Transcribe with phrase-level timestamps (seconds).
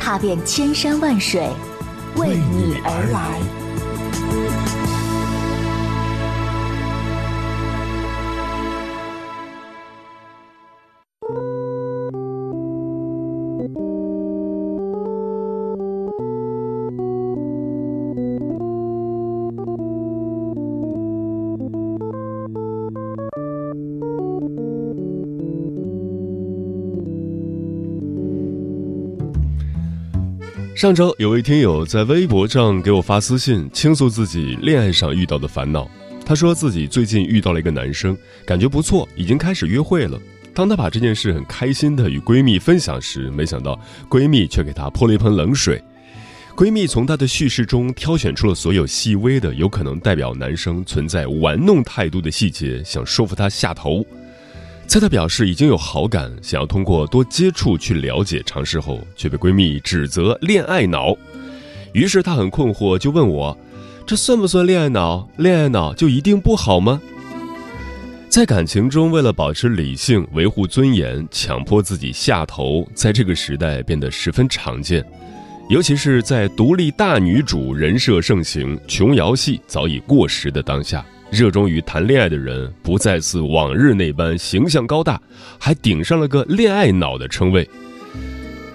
[0.00, 1.46] 踏遍千山万水，
[2.16, 3.59] 为你而来。
[30.80, 35.86] 上周有位听友在微博上给我发私信，倾诉自己恋爱上遇到的烦恼。
[36.24, 40.18] 她说自己最近遇到了一个男生，感觉不错，已经开始约会了。
[40.54, 45.78] 当她把这件事很开心的与闺蜜分享时，没想到闺蜜却给她泼了一盆冷水。
[46.56, 54.02] 闺蜜从她的叙事中挑选出了所有细微的、有可能代表男生存在玩弄态度的细节，想说服他下头。
[54.90, 61.16] 在她表示已经有好感，想要通过多接触去了解尝试后，却被闺蜜指责恋爱脑。
[61.92, 63.56] 于是她很困惑，就问我
[64.04, 65.28] ：“这算不算恋爱脑？
[65.36, 67.00] 恋爱脑就一定不好吗？”
[68.28, 75.04] 在感情中，为了保持理性、维护尊严，强迫自己下头，在这个时代变得十分常见。
[75.68, 81.06] 尤其是在独立大女主人设盛行、琼瑶戏早已过时的当下。
[81.30, 85.20] 热衷于谈恋爱的人不再似往日那般形象高大，
[85.60, 87.68] 还顶上了个“恋爱脑”的称谓。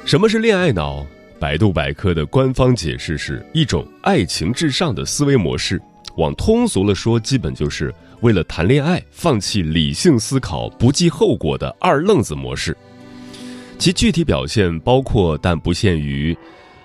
[0.06, 1.06] 什么是恋爱脑？
[1.38, 5.82] 百度百科的官方解释是一种爱情至上的思维模式。
[6.16, 12.76] 往通俗了说，基本就是为了谈恋爱放弃理性思考、不计后果的二愣子模式。
[13.78, 16.36] 其具体表现包括，但不限于：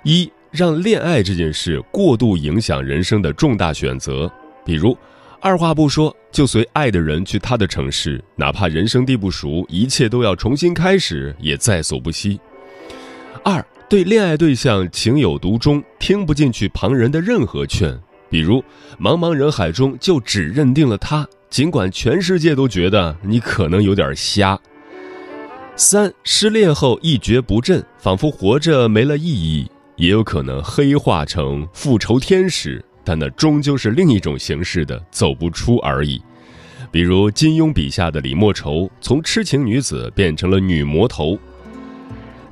[0.02, 4.28] 一、让恋爱这件事过度影响人生的重大选择，
[4.64, 4.98] 比如。
[5.42, 12.38] 二话不说就随爱的人去他的城市，哪怕人生地不熟，一切都要重新开始，也在所不惜。
[13.42, 18.62] 二对恋爱对象情有独钟，听不进去旁人的任何劝，比如
[19.00, 24.60] 茫茫人海中就只认定了他，尽管全世界都觉得你可能有点瞎。
[25.74, 32.84] 三失恋后一蹶不振，仿佛活着没了意义，也有可能黑化成复仇天使。
[33.10, 36.22] 但那终究是另一种形式的走不出而已，
[36.92, 41.36] 比如金庸笔下的李莫愁，从痴情女子变成了女魔头。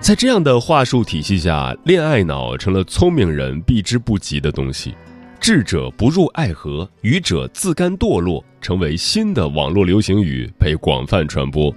[0.01, 4.97] 在这样的话术体系下，恋爱脑成了聪明人避之不及的东西。
[5.39, 11.73] 智者不入爱河，愚者自甘堕落，成为新的网络流行语，被广泛传播。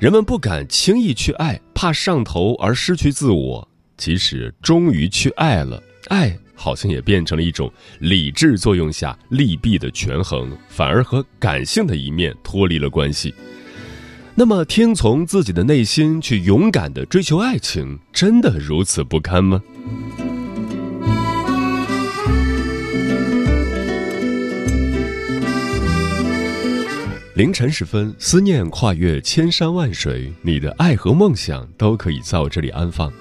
[0.00, 3.68] 人们不敢轻易去爱，怕上头而失去自我。
[3.96, 6.36] 即使终于去爱了，爱。
[6.56, 13.32] 好像也变成了一种理智作用下利弊的权衡，反而和感性的一面脱离了关系。
[14.34, 19.62] 那么，听从自己的内心去勇敢的追求爱情，真的如此不堪吗？
[27.34, 33.12] 凌晨时分，思念跨越千山万水，你的爱和梦想都可以在我这里安放。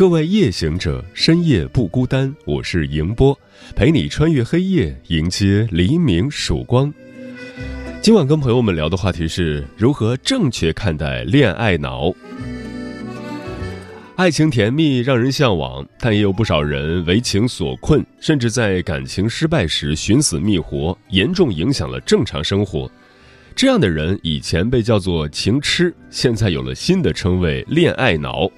[0.00, 2.34] 各位夜行者，深夜不孤单。
[2.46, 3.38] 我是迎波，
[3.76, 6.90] 陪你穿越黑夜，迎接黎明曙光。
[8.00, 12.10] 今晚跟朋友们聊的话题是如何正确看待恋爱脑。
[14.16, 22.90] 爱情甜蜜，让人向往，但也有不少人为情所困，甚至在感情失败时寻死觅活，严重影响了正常生活。
[23.54, 28.50] 这样的人以前被叫做情痴，现在有了新的称谓——恋爱脑。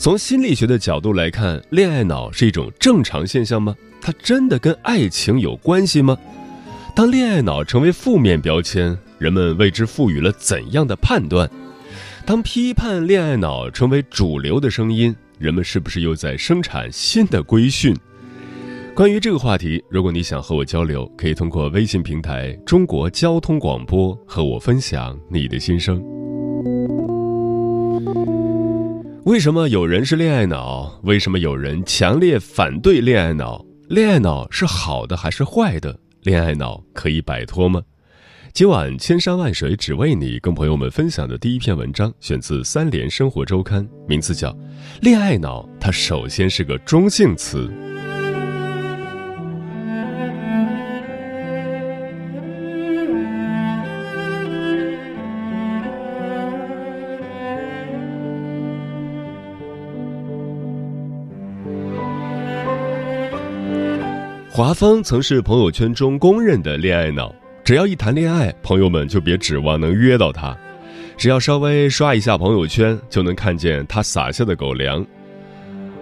[0.00, 3.76] 从心理学的角度来看，恋爱脑是一种正常现象吗？
[4.00, 6.16] 它真的跟爱情有关系吗？
[6.96, 11.46] 当恋爱脑成为负面标签，人们为之赋予了怎样的判断？
[12.24, 17.94] 当批判恋爱脑成为主流的声音，人们是不是又在生产新的规训？
[18.94, 26.02] 关于这个话题，如果你想和我交流，可以通过微信平台“中国交通广播”和我分享你的心声。
[29.24, 30.98] 为什么有人是恋爱脑？
[31.02, 33.62] 为什么有人强烈反对恋爱脑？
[33.88, 35.94] 恋爱脑是好的还是坏的？
[36.22, 37.82] 恋爱脑可以摆脱吗？
[38.54, 44.50] 今晚千山万水只为你，跟朋友们分享的第一篇文章选自《三联生活周刊》，名字叫
[45.02, 47.70] 《恋爱脑》，它首先是个中性词。
[64.60, 67.34] 华峰曾是朋友圈中公认的恋爱脑。
[67.64, 70.54] 只要一谈恋爱，朋友们就别指望能约到他。
[71.16, 75.02] 只要稍微刷一下朋友圈，就能看见他撒下的狗粮。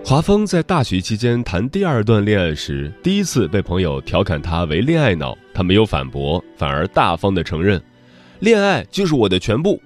[0.05, 7.81] 华峰在大学期间谈第二段恋爱时，第一次被朋友调侃他为恋爱脑，他没有反驳，反而大方的承认，
[8.41, 9.81] 恋爱就是我的全部。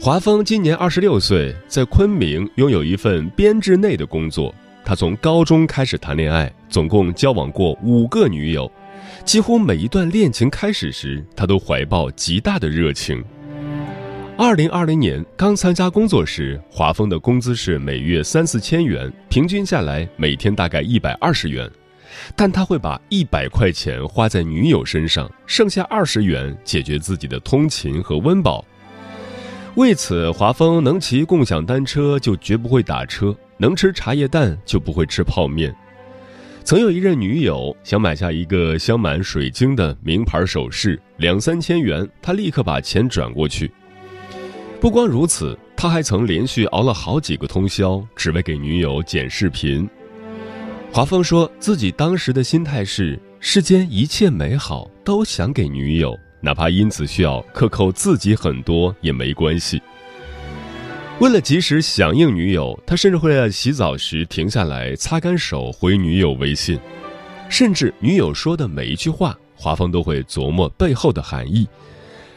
[0.00, 4.52] 华峰今年二十六岁，在昆明拥有一份编制内的工作。
[4.84, 8.70] 他从高中开始谈恋爱，总共交往过五个女友。
[9.24, 13.22] 几乎每一段恋情开始时，他都怀抱极大的热情。
[14.36, 21.70] 二零二零年刚参加工作时，华峰的工资是每月三四千元，平均下来每天大概一百二十元。
[22.36, 28.64] 但他会把一百块钱花在女友身上，剩下二十元解决自己的通勤和温饱。
[29.76, 35.72] 为此，华峰能骑共享单车就绝不会打车，能吃茶叶蛋就不会吃泡面。
[36.64, 43.70] 曾有一任女友想买下一个镶满水晶的名牌首饰，两三千元，他立刻把钱转过去。
[44.80, 49.88] 不光如此，他还曾连续熬了好几个通宵，只为给女友剪视频。
[50.92, 59.80] 华峰说自己当时的心态是：世间一切美好都想给女友，哪怕因此需要克扣自己很多也没关系。
[61.22, 66.76] 为了及时响应女友，他甚至会在洗澡时停下来擦干手回女友微信，
[67.48, 71.68] 甚至女友说的每一句话，华峰都会琢磨背后的含义。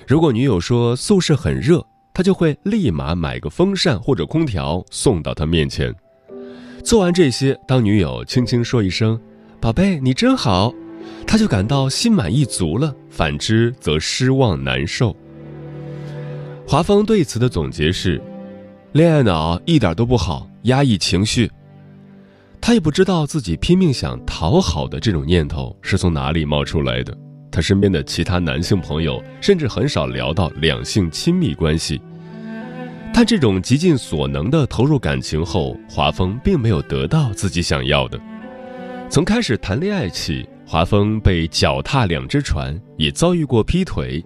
[0.06, 1.84] 如果女友说宿舍很热，
[2.14, 5.92] 他就会立马买个风扇或者空调送到她面前。
[6.84, 9.20] 做完这些，当女友轻轻说一声
[9.60, 10.72] “宝贝，你真好”，
[11.26, 15.16] 他就感到心满意足了；反之，则失望难受。
[16.68, 18.22] 华峰对此的总结是。
[18.96, 21.52] 恋爱脑一点都不好，压抑情绪。
[22.62, 27.14] 他也不知道自己拼命想讨好的这种念头是从哪里冒出来的。
[27.52, 32.00] 他身边的其他男性朋友甚至很少聊到两性亲密关系。
[33.14, 38.18] 但这种极尽所能的投入感情后，华峰并没有得到自己想要的。
[39.10, 44.24] 从开始谈恋爱起，华峰被脚踏两只船，也遭遇过劈腿。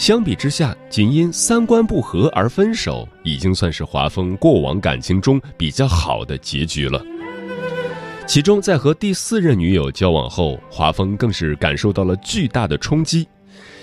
[0.00, 7.04] 相比之下，仅因三观不合而分手，已经算是华峰过往感情中比较好的结局了。
[8.26, 13.28] 其中，在和第四任女友交往后，华峰更是感受到了巨大的冲击，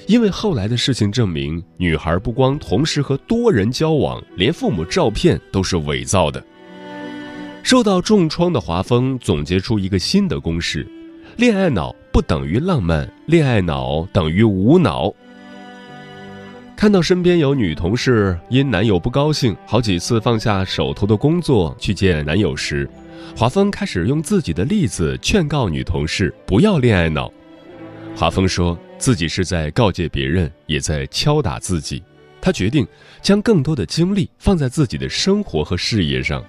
[0.08, 6.44] 因为后来的事情证明，女孩不光同时和多人交往，连父母照片都是伪造的。
[7.62, 10.84] 受到重创的华峰总结出一个新的公式：
[11.36, 15.14] 恋爱脑不等于浪漫，恋爱脑等于无脑。
[16.78, 22.88] 看到身边有女同事因男友不高兴，好几次放下手头的工作去见男友时，
[23.36, 27.34] 华峰开始用自己的例子劝告女同事不要恋爱脑。
[28.16, 32.04] 华峰说自己是在告诫别人，也在敲打自己。
[32.40, 32.88] 他决定
[33.24, 36.46] 将更多的精力放在自己的生活和事业上。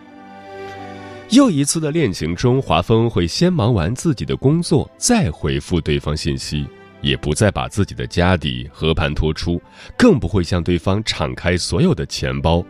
[1.30, 6.66] 又一次的恋情中，华峰会先忙完自己的工作，再回复对方信息。
[7.00, 9.60] 也不再把自己的家底和盘托出，
[9.96, 12.64] 更不会向对方敞开所有的钱包。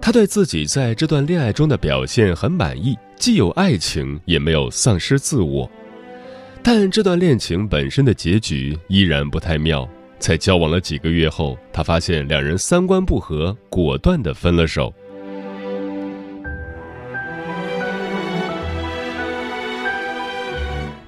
[0.00, 5.70] 他对自己在这段恋爱中的表现很满意，既有爱情，也没有丧失自我。
[6.62, 9.88] 但这段恋情本身的结局依然不太妙。
[10.18, 14.92] 在交往了几个月后，他发现两人三观不合，果断的分了手。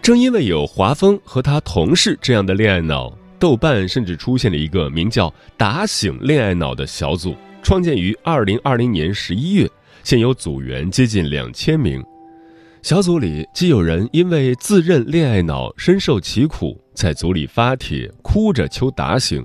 [0.05, 9.67] 正因为有华峰和他同事这样的恋爱脑，豆瓣甚至出现了一个名叫“打醒恋爱脑”的小组，创建于二零二零年十一月，
[10.03, 12.05] 现有组员接近两千名。
[12.83, 19.43] 小组里既有人因为自认恋爱脑深受其苦，在组里发帖哭着求打醒，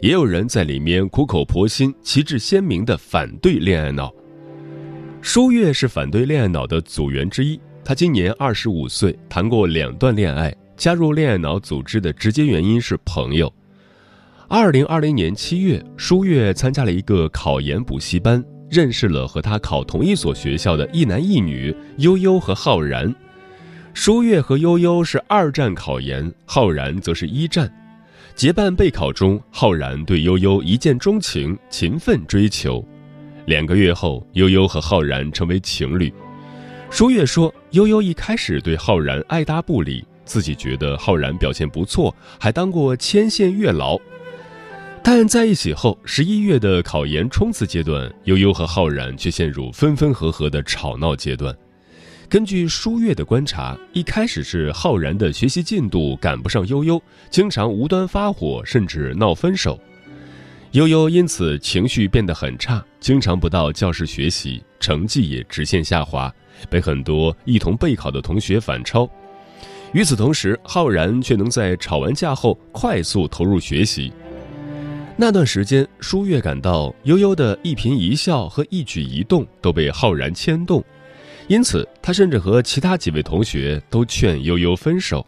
[0.00, 4.10] 也有人在里面苦口婆心、旗帜鲜明地反对恋爱脑。
[5.20, 7.60] 舒月是反对恋爱脑的组员之一。
[7.90, 10.54] 他今年二十五岁，谈过两段恋爱。
[10.76, 13.52] 加入恋爱脑组织的直接原因是朋友。
[14.46, 23.12] 二零二零年七月，舒月参加了一个考研补习班，认识了和他考同一所学校的一男一女悠悠和浩然。
[23.92, 27.68] 舒月和悠悠是二战考研，浩然则是一战。
[28.36, 32.86] 结伴备考中，浩然对悠悠一见钟情，勤奋追求。
[33.46, 36.14] 两个月后，悠悠和浩然成为情侣。
[36.90, 43.96] 舒月说，悠悠一开始对浩然爱答不理，自己觉得浩然表现不错，还当过牵线月老。
[45.02, 51.56] 但在一起后，十一月的考研冲刺阶段，悠悠和浩然却陷入分分合合的吵闹阶段。
[52.28, 59.78] 根据舒月的观察，一开始是浩然的学习进度赶不上悠悠，经常无端发火，甚至闹分手。
[60.72, 66.34] 悠悠因此情绪变得很差，经常不到教室学习，成绩也直线下滑，
[66.68, 69.08] 被很多一同备考的同学反超。
[69.92, 74.12] 与此同时，浩然却能在吵完架后快速投入学习。
[75.16, 80.82] 那段时间，舒月感到悠悠的一颦一笑和一举一动都被浩然牵动，
[81.46, 85.26] 因此他甚至和其他几位同学都劝悠悠分手。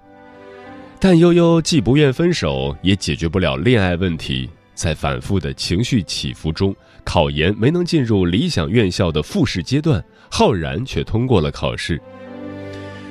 [0.99, 12.01] 但悠悠既不愿分手，也解决不了恋爱问题，在反复的情绪起伏中，考研没能进入理想院校的复试阶段，浩然却通过了考试。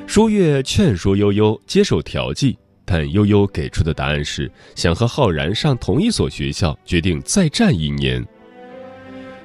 [0.07, 2.57] 舒月劝说悠悠接受调剂。
[2.83, 8.25] 但悠悠给出的答案是想和浩然上同一所学校，决定再战一年。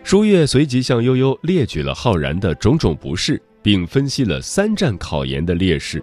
[0.02, 6.02] 舒月随即向悠悠列举了浩然的种种不适，并分析了三战考研的劣势。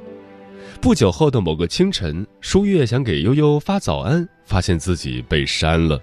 [0.79, 5.99] 不久后的某个清晨，舒月想给悠悠发早安，发现自己被删了。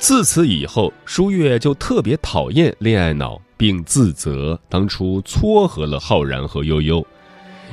[0.00, 7.06] 自此以后，舒月就特别讨厌恋爱脑，并自责当初撮合了浩然和悠悠。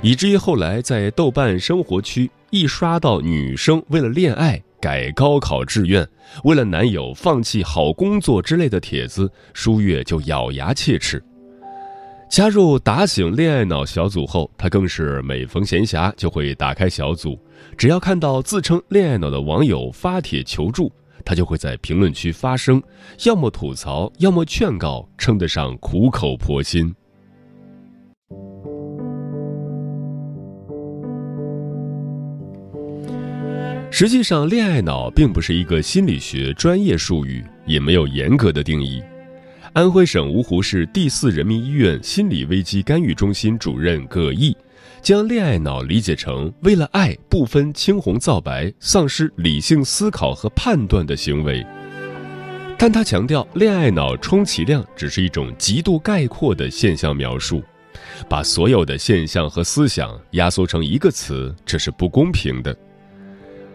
[0.02, 6.06] 以至于后来在豆瓣生活区一刷到女生为了恋爱改高考志愿、
[6.44, 11.24] 为了男友放弃好工作之类的帖子，舒月就咬牙切齿。
[12.30, 17.40] 加入打醒恋爱脑小组后，她更是每逢闲暇就会打开小组，
[17.78, 20.92] 只要看到自称恋爱脑的网友发帖求助，
[21.28, 22.82] 他就会在评论区发声，
[23.26, 26.96] 要么吐槽，要么劝告，称得上苦口婆心。
[33.92, 39.04] 实际上，恋爱脑并不是一个心理学专业术语，也没有严格的定义。
[39.74, 44.56] 安徽省芜湖市第四人民医院心理危机干预中心主任葛毅，
[45.08, 51.66] 将恋爱脑理解成为了爱不分青红皂白、丧失理性思考和判断的行为。
[52.78, 57.64] 但他强调，恋爱脑充其量只是一种极度概括的现象描述，
[58.28, 62.78] 把所有的现象和思想压缩成一个词，这是不公平的。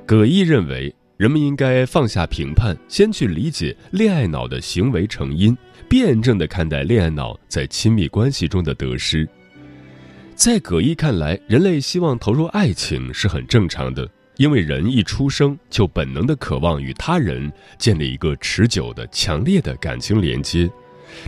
[0.04, 5.56] 葛毅认为，人们应该放下评判，先去理解恋爱脑的行为成因，
[5.88, 9.26] 辩证地看待恋爱脑在亲密关系中的得失。
[10.34, 20.70] 在葛毅看来，人类希望投入爱情是很正常的，因为人一出生就本能地渴望与他人建立一个持久的、强烈的感情连接。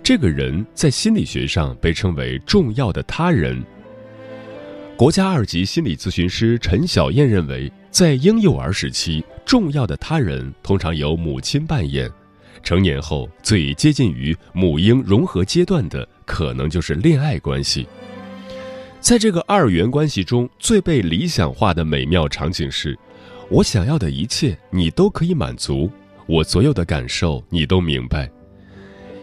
[0.02, 3.62] 这个人在心理学上被称为重要的他人。
[4.96, 7.70] 国家二级心理咨询师陈小燕认为。
[7.94, 12.08] 在婴幼儿时期，重要的他人通常由母亲扮演；
[12.60, 17.86] 成年后，最接近于母婴融合阶段的，可能就是恋爱关系。
[19.04, 22.98] 在这个二元关系中，最被理想化的美妙场景是：
[23.50, 25.90] 我想要的一切你都可以满足，
[26.26, 28.30] 我所有的感受你都明白。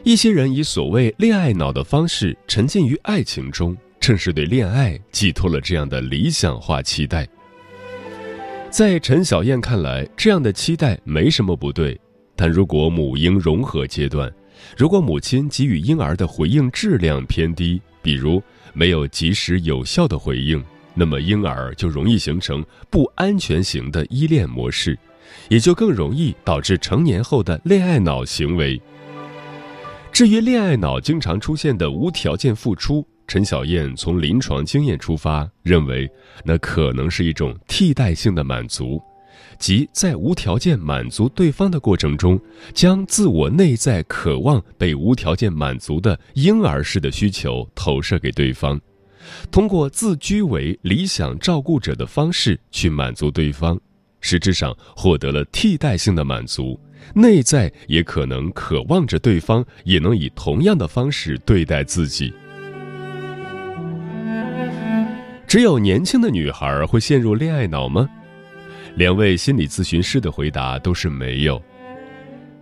[0.03, 7.27] 一些人以所谓恋爱脑的方式沉浸于爱情中，正是对恋爱寄托了这样的理想化期待。
[8.69, 11.99] 在陈小燕看来，这样的期待没什么不对，
[12.35, 14.31] 但如果母婴融合阶段，
[14.77, 18.41] 如果母亲给予婴儿的回应质量偏低，比如
[18.73, 24.97] 没有及时有效的回应，那么婴儿就容易形成不安全型的依恋模式，
[25.49, 28.81] 也就更容易导致成年后的恋爱脑行为。
[30.11, 33.05] 至于恋爱脑经常出现的无条件付出。
[33.27, 36.09] 陈小燕从临床经验出发，认为
[36.43, 39.01] 那可能是一种替代性的满足，
[39.61, 42.37] 即在无条件满足对方的过程中，
[42.73, 48.81] 将自我内在渴望被无条件满足的婴儿式的需求投射给对方，
[49.51, 53.79] 通过自居为理想照顾者的方式去满足对方，
[54.19, 56.79] 实质上获得了替代性的满足，
[57.13, 62.33] 内在也可能渴望着对方也能以同样的方式对待自己。
[65.47, 68.09] 只有年轻的女孩会陷入恋爱脑吗？
[68.95, 71.61] 两位心理咨询师的回答都是没有。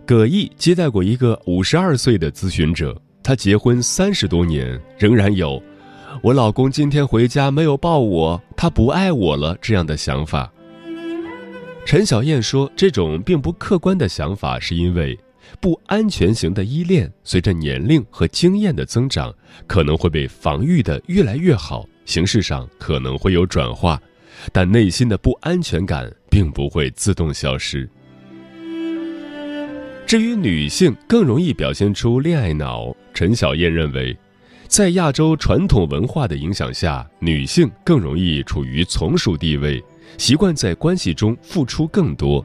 [0.06, 5.62] 葛毅接待过一个五十二岁的咨询者，他结婚三十多年，仍然有
[6.22, 10.50] “我老公今天回家没有抱我，他不爱我了”这样的想法。
[11.84, 15.18] 陈小燕说，这种并不客观的想法是因为
[15.60, 19.34] 不安全型的依恋，随着年龄和经验的增长，
[19.66, 24.00] 可能会被防御的越来越好，形式上可能会有转化，
[24.52, 27.88] 但内心的不安全感并不会自动消失。
[30.06, 34.16] 至于女性更容易表现出恋爱脑，陈小燕认为，
[34.66, 39.82] 在亚洲传统文化的影响下，女性更容易处于从属地位，
[40.18, 42.44] 习惯在关系中付出更多；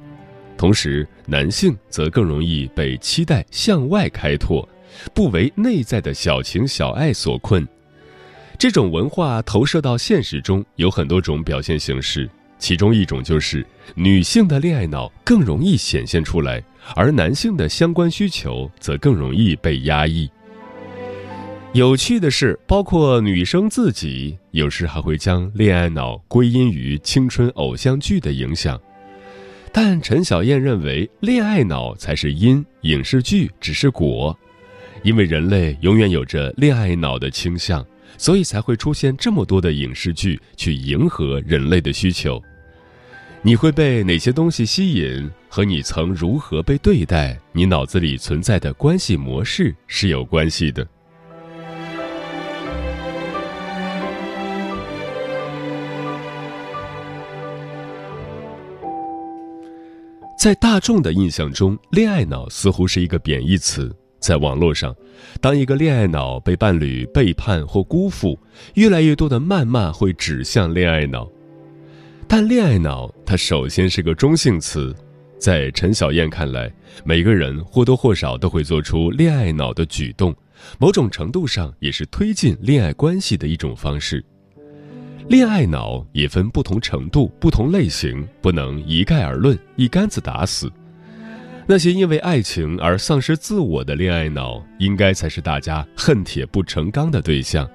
[0.56, 4.68] 同时，男性则更容易被期待向外开拓，
[5.14, 7.68] 不为内在的小情小爱所困。
[8.58, 12.30] 这种文化投射到现实中有很多种表现形式。
[12.58, 16.64] 其中一种就是女性的恋爱脑更容易显现出来，
[16.96, 20.30] 而男性的相关需求则更容易被压抑。
[21.74, 28.80] 有趣的是，包括女生自己有时还会将恋爱脑归因于青春偶像剧的影响，
[29.74, 34.36] 但陈小燕认为恋爱脑才是因，影视剧只是果，
[35.04, 37.86] 因为人类永远有着恋爱脑的倾向。
[38.18, 42.42] 所以才会出现这么多的影视剧去迎合人类的需求。
[43.42, 45.30] 你会被哪些东西吸引？
[45.48, 50.86] 和你曾如何被对待，你脑子里存在的关系模式是有关系的。
[60.38, 63.96] 在大众的印象中，恋爱脑似乎是一个贬义词。
[64.26, 64.96] 在网络上，
[65.40, 68.36] 当一个恋爱脑被伴侣背叛或辜负，
[68.74, 71.30] 越来越多的谩骂会指向恋爱脑。
[72.28, 74.96] 但恋爱脑它首先是个中性词，
[75.38, 80.36] 在陈小燕看来，每个人或多或少都会做出恋爱脑的举动，
[80.80, 84.26] 某种程度上也是推进恋爱关系的一种方式。
[85.28, 90.68] 恋爱脑也分不同程度、不同类型，不能一概而论，一竿子打死。
[91.68, 97.68] 那些因为爱情而丧失自我的恋爱脑，应该才是大家恨铁不成钢的对象。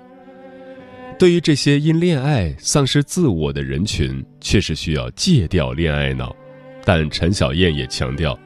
[1.18, 6.35] 对于这些因恋爱丧失自我的人群，确实需要戒掉恋爱脑。
[6.85, 8.38] 但陈小燕也强调，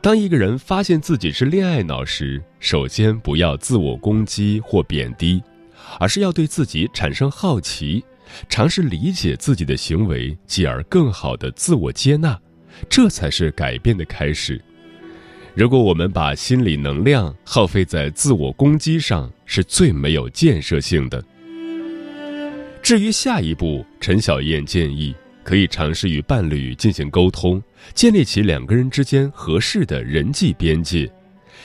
[0.00, 5.42] 当一个人发现自己是恋爱脑时，首先不要自我攻击或贬低，
[5.98, 8.02] 而是要对自己产生好奇，
[8.48, 12.40] 尝试理解自己的行为，继而更好的自我接纳，
[12.88, 14.62] 这才是改变的开始。
[15.56, 21.24] 如果我们把心理能量耗费在自我攻击上，是最没有建设性的。
[22.82, 25.14] 至于下一步，陈小燕建议
[25.44, 27.62] 可以尝试与伴侣进行沟通，
[27.94, 31.08] 建立起两个人之间合适的人际边界，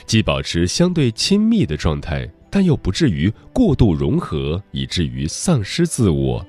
[0.06, 6.46] 既保持相对亲密的状态，但又不至于过度融合，以至于丧失自我。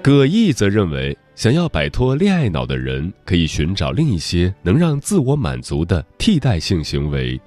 [0.00, 1.18] 葛毅则认为。
[1.38, 7.40] 想要摆脱恋爱脑的人，可以寻找另一些能让自我满足的替代性行为，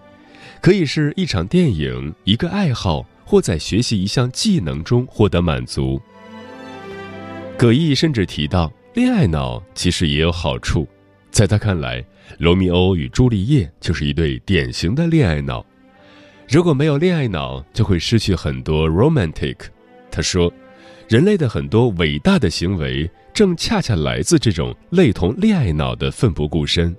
[0.62, 6.02] 可以是一场电影、一个爱好，或在学习一项技能中获得满足。
[7.58, 10.88] 葛毅甚至提到，恋爱脑其实也有好处，
[11.30, 12.02] 在他看来，
[12.38, 15.66] 罗密欧与朱丽叶就是一对典型的恋爱脑。
[16.48, 19.58] 如果没有恋爱脑，就会失去很多 romantic。
[20.10, 20.50] 他说。
[21.10, 23.10] 人类的很多伟大的行为，
[23.42, 26.96] 正恰恰来自这种类同恋爱脑的奋不顾身。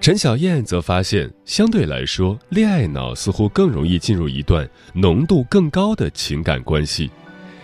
[0.00, 7.10] 陈小燕则发现，相对来说，恋爱脑似乎更容易进入一段浓度更高的情感关系，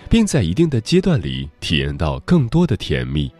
[0.09, 3.31] 并在一定的阶段里体验到更多的甜蜜。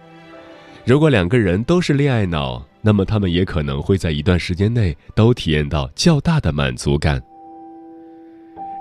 [0.85, 7.21] 如果两个人都是恋爱脑，那么他们也可能会在一段时间内都体验到较大的满足感。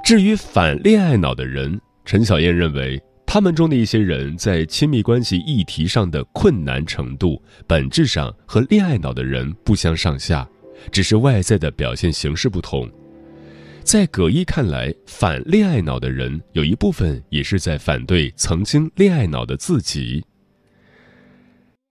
[0.06, 10.50] 至于反恋爱脑的人，陈小燕认为，他们中的一些人在亲密关系议题上的困难程度，本质上和恋爱脑的人不相上下，
[10.92, 12.90] 只是外在的表现形式不同。
[13.84, 20.26] 在葛一看来，反恋爱脑的人有一部分也是在反对曾经恋爱脑的自己。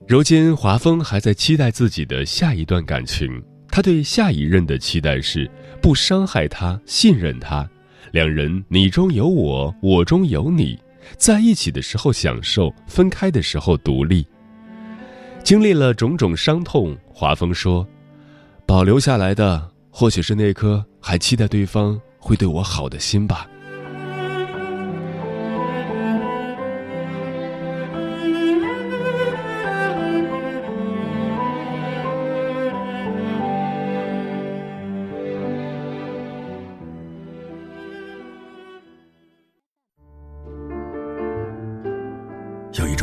[0.09, 5.49] 如今，华峰还在期待自己的下一段感情，他对下一任的期待是
[5.81, 7.71] 不伤害他，信任他。
[8.11, 10.77] 两人你中有我，我中有你，
[11.17, 14.27] 在一起的时候享受，分开的时候独立。
[15.43, 17.87] 经历了种种伤痛，华峰说
[18.67, 23.49] ：“保留下来的，或许是那颗还期待对方会对我好的心吧。”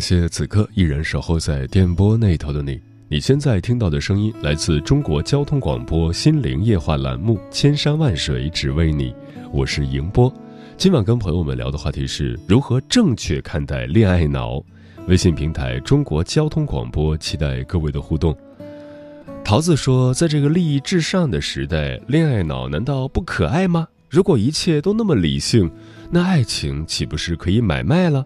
[0.00, 2.80] 感谢此刻依然守候在电波那头的你。
[3.06, 9.10] 你现在听到的声音来自中国交通广播心灵夜话栏目《千山万水只为你》，
[9.52, 10.32] 我是迎波。
[10.78, 14.64] 今晚跟朋友们聊的话题是如何正确看待恋爱脑。
[15.06, 18.34] 微信平台中国交通广播，期待各位的互动。
[19.44, 23.86] 桃子说，在这个利益至上的时代，恋爱脑难道不可爱吗？
[24.08, 25.70] 如果一切都那么理性，
[26.10, 28.24] 那爱情岂不是可以买卖了？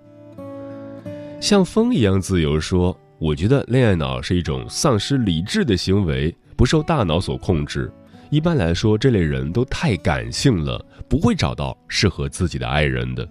[1.44, 7.92] 像风一样自由说：“我觉得恋爱脑是一种丧失理智的行为，不受大脑所控制。
[8.30, 13.28] 一般来说，这类人都太感性了，不会找到适合自己的爱人的。”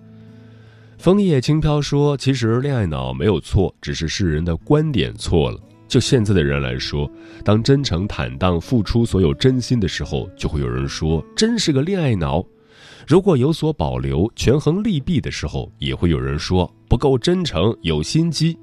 [0.99, 5.59] 枫叶轻飘说：“其实恋爱脑没有错，只是世人的观点错了。
[5.87, 7.09] 就现在的人来说，
[7.43, 12.45] 当真诚坦荡、付出所有真心的时候，就会有人说真是个恋爱脑。”
[13.07, 18.57] 如果有所保留、权衡利弊的时候，也会有人说不够真诚、有心机。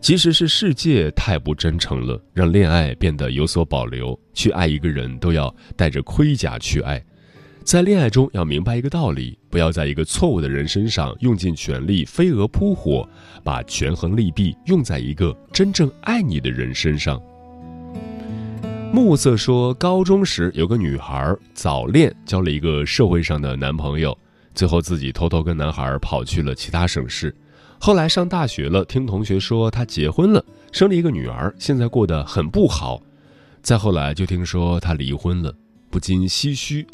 [0.00, 4.18] 其实是世界太不真诚了，让恋爱变得有所保留。
[4.34, 7.02] 去爱一个人都要带着盔甲去爱，
[7.62, 13.08] 在恋爱中要明白一个道理：不要在一个错误的人身上用尽全力飞蛾扑火，
[13.42, 17.18] 把权衡利弊用在一个真正爱你的人身上。
[18.94, 24.16] 暮色说，高中时有个女孩早恋，交了一个社会上的男朋友，
[24.54, 27.34] 最后自己偷偷跟男孩跑去了其他省市。
[27.80, 33.02] 后来上大学了，听同学说她结婚了，生了一个女儿，现在过得很不好。
[33.62, 35.52] 再后来就听说她离婚了，
[35.90, 36.86] 不禁唏嘘。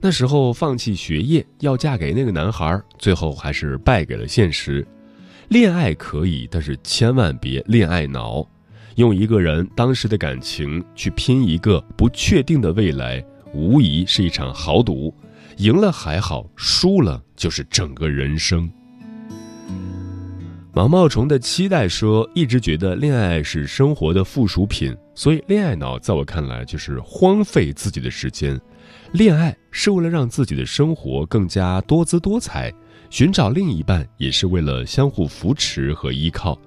[0.00, 4.84] 那时候放弃学业要嫁给那个男孩，最后还是败给了现实。
[5.46, 8.44] 恋爱可以，但是千万别恋爱脑。
[8.96, 15.14] 用一个人当时的感情去拼一个不确定的未来，无疑是一场豪赌。
[15.58, 18.70] 赢了还好，输了就是整个人生。
[20.72, 28.58] 毛毛虫的期待说：“一直觉得恋爱是生活的附属品，所以恋爱脑在我看来就是荒废自己的时间。
[29.12, 32.72] 恋爱是为了让自己的生活更加多姿多彩，
[33.10, 36.58] 寻找另一半也是为了相互扶持和依靠。”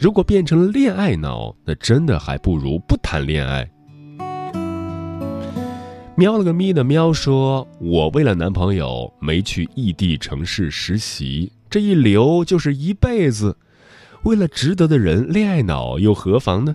[0.00, 3.70] 如果变成了恋爱脑，那真的还不如不谈恋爱。
[6.14, 13.54] 喵了个咪的喵说：“我为了男朋友没去异地城市实习，这一留就是一辈子。
[14.22, 16.74] 为了值得的人，恋爱脑又何妨呢？”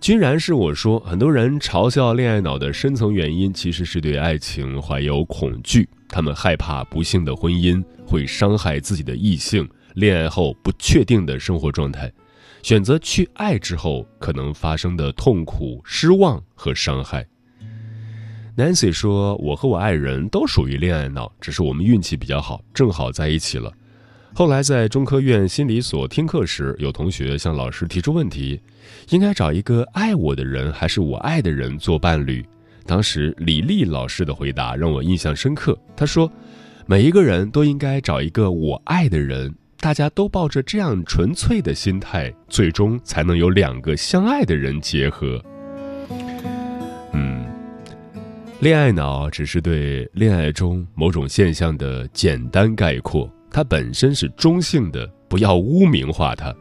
[0.00, 9.68] 君然是我说，很多人嘲笑恋爱脑的深层原因，其实是对爱情怀有恐惧，他们害怕不幸的婚姻会伤害自己的异性。
[9.94, 12.10] 恋爱后不确定的生活状态，
[12.62, 17.26] 选择去爱之后可能发生的痛苦、失望和伤害。
[18.56, 23.72] Nancy 说：“我和我爱人都属于恋爱脑，只是我们运气比较好，正好在一起了。”
[24.34, 28.60] 后来在中科院心理所听课时，有同学向老师提出问题
[29.10, 32.44] ：“应该找一个爱我的人，还是我爱的人做伴侣？”
[32.84, 35.78] 当时李丽老师的回答让我印象深刻。
[35.96, 36.30] 他说
[36.84, 45.44] ：“每一个人都应该找一个我爱的人。”大家都抱着这样纯粹的心态，最终才能有两个相爱的人结合。
[47.12, 47.44] 嗯，
[48.60, 56.54] 恋爱脑只是对恋爱中某种现象的简单概括，它本身是中性的，不要污名化它。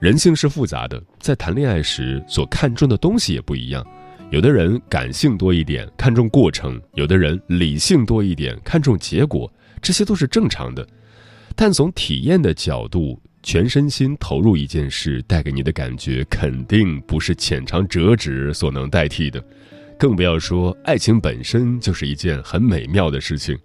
[0.00, 3.86] 人性是复杂的，在谈恋爱时所看重的东西也不一样。
[4.30, 9.52] 有的人感性多一点，看重过程；有的人理性多一点，看重结果。
[9.82, 10.88] 这些都是正常的。
[11.60, 19.42] 但从体验的角度，全身心投入一件事带给你的感觉，肯定不是浅尝辄止所能代替的。
[19.98, 23.58] 更不要说爱情本身就是一件很美妙的事情。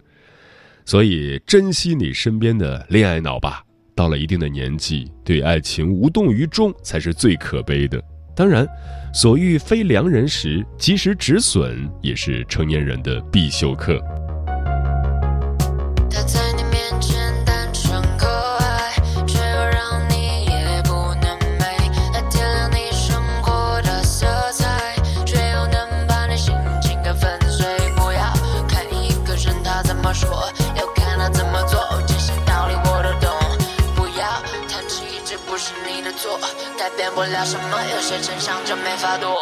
[0.84, 3.62] 所以，珍惜你身边的恋爱脑吧。
[3.94, 8.02] 到了一定的年纪，对爱情无动于衷才是最可悲的。
[8.34, 8.66] 当然，
[9.14, 14.02] 所遇非良人时，及时止损也是成年人的必修课。
[37.04, 39.38] 变不了什么，有些真相就没法躲。